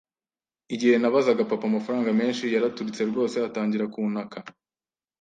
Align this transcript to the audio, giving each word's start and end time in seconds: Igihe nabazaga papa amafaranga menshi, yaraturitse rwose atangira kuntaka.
Igihe 0.73 0.95
nabazaga 0.99 1.49
papa 1.51 1.65
amafaranga 1.71 2.09
menshi, 2.19 2.43
yaraturitse 2.55 3.01
rwose 3.09 3.35
atangira 3.47 3.85
kuntaka. 3.93 4.37